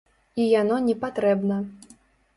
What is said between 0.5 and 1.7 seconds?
яно не патрэбна.